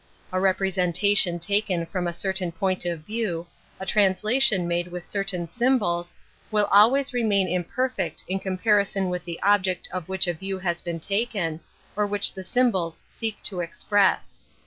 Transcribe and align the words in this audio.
A 0.31 0.39
representation 0.39 1.37
taken 1.37 1.85
\ 1.85 1.85
from 1.85 2.07
a 2.07 2.11
certain 2.11 2.51
point 2.51 2.85
of 2.87 3.01
view, 3.01 3.45
a 3.79 3.85
translation) 3.85 4.67
made 4.67 4.87
with 4.87 5.03
certain 5.05 5.47
symbols, 5.51 6.15
will 6.49 6.65
always 6.71 7.13
/ 7.13 7.13
remain 7.13 7.47
imperfect 7.47 8.23
in 8.27 8.39
comparison 8.39 9.09
with 9.09 9.25
the 9.25 9.39
/ 9.41 9.43
object 9.43 9.87
of 9.93 10.09
which 10.09 10.25
a 10.25 10.33
view 10.33 10.57
has 10.57 10.81
been 10.81 10.99
taken, 10.99 11.59
op/. 11.95 12.09
which 12.09 12.33
the 12.33 12.43
symbols 12.43 13.03
seek 13.07 13.43
to 13.43 13.59
express. 13.59 14.39